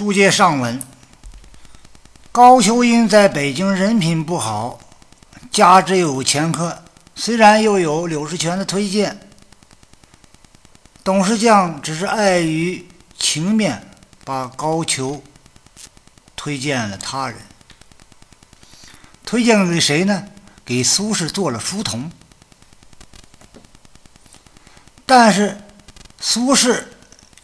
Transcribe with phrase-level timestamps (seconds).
[0.00, 0.80] 书接上文，
[2.32, 4.80] 高俅因在北京人品不好，
[5.52, 6.82] 加之有前科，
[7.14, 9.20] 虽然又有柳世权的推荐，
[11.04, 13.90] 董事将只是碍于情面，
[14.24, 15.20] 把高俅
[16.34, 17.36] 推荐了他人。
[19.26, 20.28] 推荐给谁呢？
[20.64, 22.10] 给苏轼做了书童。
[25.04, 25.60] 但是
[26.18, 26.84] 苏轼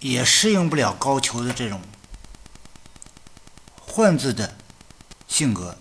[0.00, 1.78] 也适应不了高俅的这种。
[3.96, 4.54] 混子的
[5.26, 5.74] 性格，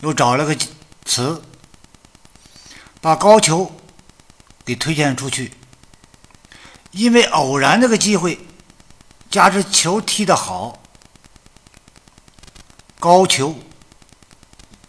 [0.00, 0.54] 又找了个
[1.06, 1.40] 词，
[3.00, 3.70] 把高俅
[4.62, 5.54] 给推荐出去。
[6.90, 8.38] 因为偶然这个机会，
[9.30, 10.82] 加之球踢得好，
[12.98, 13.54] 高俅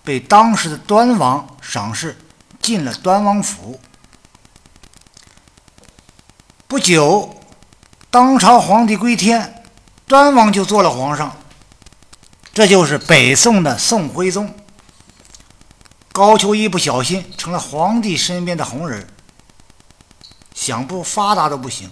[0.04, 2.18] 被当时的端王赏识，
[2.62, 3.80] 进了端王府。
[6.68, 7.42] 不久，
[8.10, 9.64] 当朝皇帝归天，
[10.06, 11.38] 端王就做了皇上。
[12.54, 14.54] 这就是北宋的宋徽宗。
[16.12, 19.08] 高俅一不小心成了皇帝身边的红人，
[20.54, 21.90] 想不发达都不行。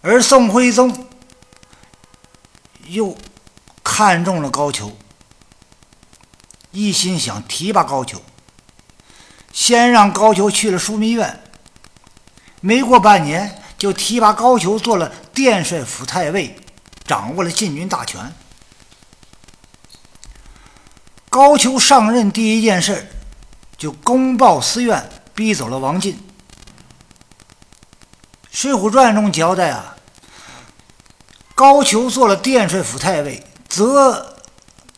[0.00, 1.06] 而宋徽宗
[2.88, 3.16] 又
[3.84, 4.90] 看中了高俅，
[6.72, 8.18] 一心想提拔高俅，
[9.52, 11.40] 先让高俅去了枢密院，
[12.60, 16.56] 没过半年就提拔高俅做了殿帅府太尉，
[17.06, 18.34] 掌握了禁军大权。
[21.32, 23.08] 高俅上任第一件事，
[23.78, 26.12] 就公报私怨，逼走了王进。
[28.50, 29.96] 《水浒传》中交代啊，
[31.54, 34.36] 高俅做了殿帅府太尉，择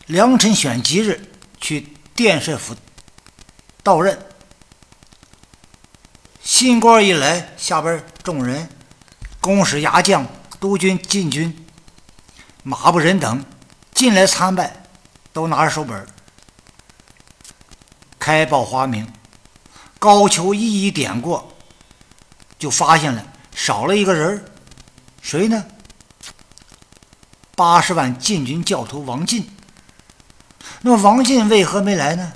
[0.07, 2.75] 良辰选吉日去殿帅府
[3.85, 4.19] 到任。
[6.43, 8.69] 新官一来，下边众人，
[9.41, 10.27] 公使牙将、
[10.59, 11.65] 督军、禁军、
[12.65, 13.45] 马步人等
[13.95, 14.83] 进来参拜，
[15.33, 16.05] 都拿着手本
[18.25, 19.06] 开报花名，
[19.99, 21.54] 高俅一一点过，
[22.59, 23.22] 就发现了
[23.54, 24.43] 少了一个人
[25.21, 25.66] 谁呢？
[27.54, 29.54] 八十万禁军教头王进。
[30.81, 32.32] 那么王进为何没来呢？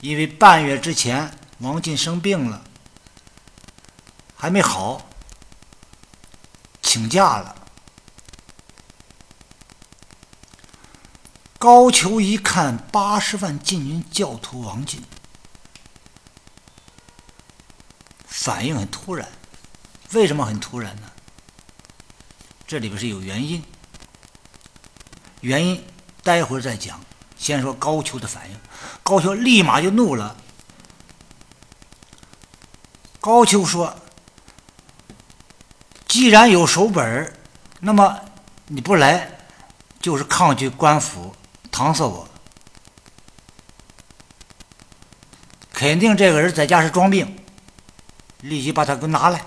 [0.00, 2.60] 因为半月之前王进生病了，
[4.34, 5.00] 还没好，
[6.82, 7.54] 请假了。
[11.66, 15.02] 高俅一看八十万禁军教头王进，
[18.24, 19.28] 反应很突然。
[20.12, 21.10] 为什么很突然呢？
[22.68, 23.64] 这里边是有原因，
[25.40, 25.84] 原因
[26.22, 27.00] 待会儿再讲。
[27.36, 28.56] 先说高俅的反应，
[29.02, 30.36] 高俅立马就怒了。
[33.18, 33.92] 高俅说
[36.06, 37.36] ：“既然有手本
[37.80, 38.20] 那么
[38.68, 39.36] 你不来，
[40.00, 41.34] 就是抗拒官府。”
[41.76, 42.26] 搪塞我，
[45.74, 47.36] 肯定这个人在家是装病，
[48.40, 49.44] 立即把他给拿来。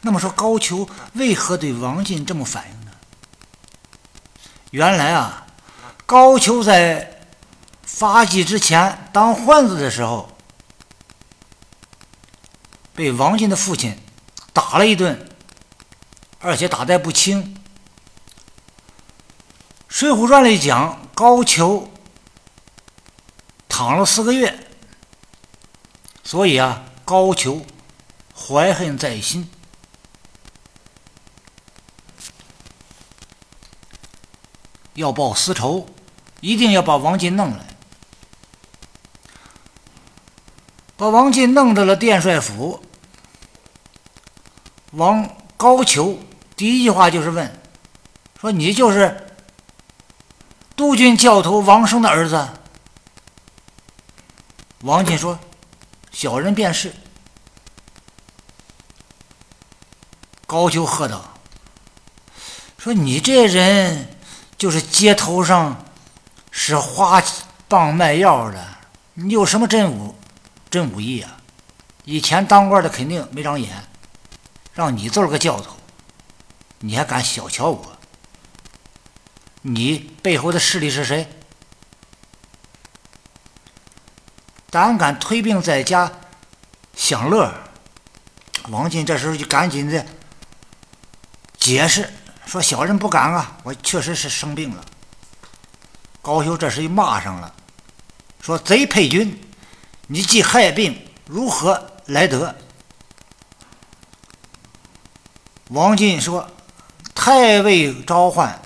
[0.00, 2.90] 那么说高俅为何对王进这么反应呢？
[4.72, 5.46] 原来啊，
[6.06, 7.20] 高俅在
[7.84, 10.36] 发迹之前当混子的时候，
[12.96, 13.96] 被王进的父亲
[14.52, 15.30] 打了一顿，
[16.40, 17.54] 而且打得不轻。
[19.94, 21.86] 《水浒传》里讲，高俅
[23.68, 24.66] 躺了四个月，
[26.24, 27.62] 所以啊，高俅
[28.34, 29.48] 怀恨在心，
[34.94, 35.86] 要报私仇，
[36.40, 37.64] 一定要把王进弄来，
[40.96, 42.82] 把王进弄到了殿帅府。
[44.90, 46.18] 王高俅
[46.56, 47.60] 第一句话就是问
[48.40, 49.20] ：“说你就是？”
[50.76, 52.48] 督军教头王生的儿子，
[54.80, 55.38] 王进说
[56.10, 56.92] ：“小人便是。”
[60.46, 61.24] 高俅喝道
[62.76, 64.16] ：“说你这人
[64.58, 65.84] 就是街头上
[66.50, 67.22] 使花
[67.68, 68.66] 棒卖药的，
[69.14, 70.16] 你有什么真武
[70.68, 71.38] 真武艺啊？
[72.04, 73.84] 以前当官的肯定没长眼，
[74.72, 75.76] 让你做了个教头，
[76.80, 77.92] 你还敢小瞧我？”
[79.66, 81.26] 你背后的势力是谁？
[84.68, 86.12] 胆敢推病在家
[86.94, 87.50] 享乐？
[88.68, 90.04] 王进这时候就赶紧的
[91.58, 92.12] 解释
[92.44, 94.84] 说：“小人不敢啊，我确实是生病了。”
[96.20, 97.54] 高俅这时又骂上了，
[98.42, 99.40] 说：“贼配军，
[100.08, 102.54] 你既害病，如何来得？”
[105.70, 106.46] 王进说
[107.14, 108.60] ：“太尉召唤，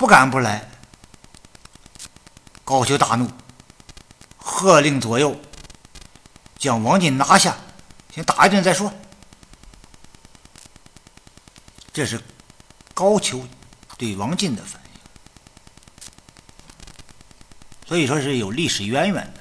[0.00, 0.66] 不敢不来。”
[2.64, 3.30] 高俅大怒，
[4.38, 5.38] 喝令左右
[6.56, 7.54] 将王进拿下，
[8.14, 8.90] 先打一顿再说。
[11.92, 12.18] 这是
[12.94, 13.44] 高俅
[13.98, 14.90] 对王进的反应，
[17.86, 19.40] 所以说是有历史渊源的。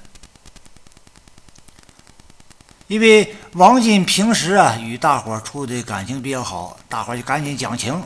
[2.88, 8.06] 因为王进平时啊与大伙处的感情比较好，大伙就赶紧讲情，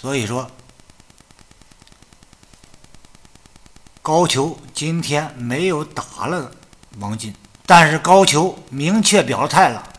[0.00, 0.48] 所以说
[4.00, 6.52] 高俅今天没有打了
[7.00, 7.34] 王进，
[7.66, 9.92] 但是高俅明确表态了。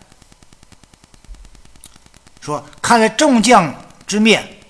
[2.40, 3.76] 说：“看在众将
[4.08, 4.64] 之面，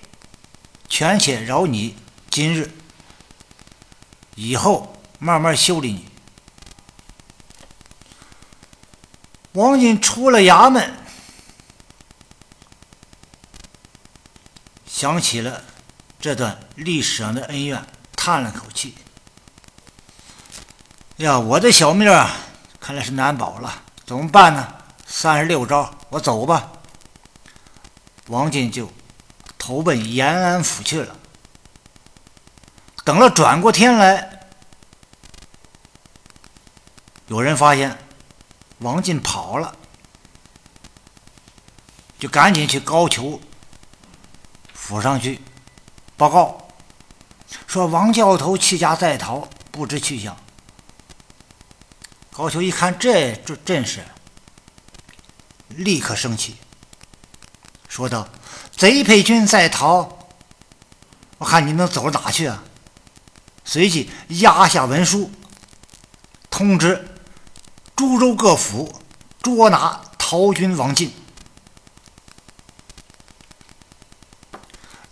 [0.88, 1.96] 权且饶你
[2.28, 2.70] 今日，
[4.34, 6.06] 以后慢慢修理你。”
[9.54, 10.92] 王进出了衙门，
[15.00, 15.62] 想起了
[16.20, 17.82] 这段历史上的恩怨，
[18.14, 18.94] 叹了口气
[21.16, 22.36] ：“呀，我的小命啊，
[22.78, 23.82] 看来是难保了。
[24.04, 24.74] 怎么办呢？
[25.06, 26.70] 三十六招，我走吧。”
[28.28, 28.92] 王进就
[29.56, 31.16] 投奔延安府去了。
[33.02, 34.50] 等了转过天来，
[37.28, 37.96] 有人发现
[38.80, 39.74] 王进跑了，
[42.18, 43.40] 就赶紧去高俅
[44.90, 45.40] 府上去
[46.16, 46.66] 报告，
[47.68, 50.36] 说王教头弃家在逃，不知去向。
[52.32, 53.32] 高俅一看这
[53.64, 54.04] 阵势，
[55.68, 56.56] 立刻生气。
[57.88, 58.28] 说道
[58.76, 60.26] ：“贼配军在逃，
[61.38, 62.60] 我看你能走到哪去啊？”
[63.64, 64.10] 随即
[64.40, 65.30] 压下文书，
[66.50, 67.14] 通知
[67.94, 69.00] 株洲各府
[69.40, 71.12] 捉拿逃军王进。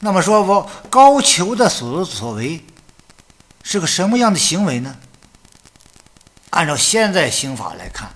[0.01, 2.65] 那么说，我高俅的所作所为
[3.63, 4.97] 是个什么样的行为呢？
[6.51, 8.11] 按照现在刑法来看，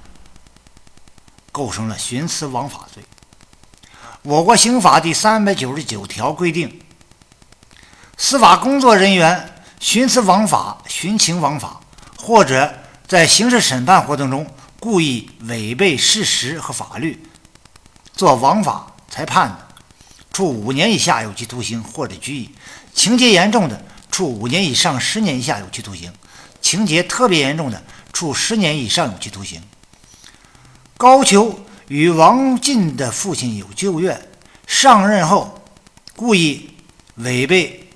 [1.50, 3.04] 构成了徇私枉法罪。
[4.22, 6.80] 我国刑法第三百九十九条规定，
[8.16, 11.80] 司法工作人员徇私枉法、徇情枉法，
[12.16, 12.72] 或者
[13.08, 14.46] 在刑事审判活动中
[14.78, 17.28] 故意违背事实和法律，
[18.12, 19.68] 做枉法裁判的，
[20.32, 22.50] 处五年以下有期徒刑或者拘役；
[22.94, 26.10] 情节严重的，处五年以上十年以下有期徒刑；
[26.60, 27.82] 情节特别严重的，
[28.12, 29.62] 处十年以上有期徒刑。
[30.96, 31.54] 高俅。
[31.88, 34.26] 与王进的父亲有旧怨，
[34.66, 35.62] 上任后
[36.16, 36.74] 故意
[37.16, 37.90] 违背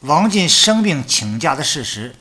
[0.00, 2.16] 王进生病请假的事实，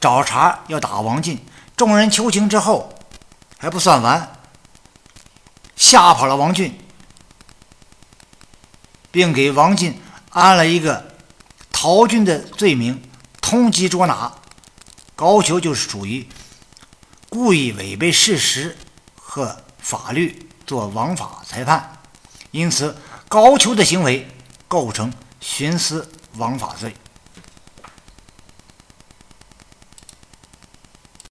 [0.00, 1.38] 找茬要打王进。
[1.76, 2.92] 众人求情之后
[3.58, 4.36] 还不算完，
[5.76, 6.76] 吓跑了王俊，
[9.16, 9.98] 并给王进
[10.28, 11.16] 安了一个
[11.72, 13.00] 逃军的罪名，
[13.40, 14.30] 通缉捉拿。
[15.14, 16.28] 高俅就是属于
[17.30, 18.76] 故意违背事实
[19.14, 19.56] 和。
[19.78, 22.00] 法律做枉法裁判，
[22.50, 22.96] 因此
[23.28, 24.26] 高俅的行为
[24.66, 26.92] 构成徇私枉法罪。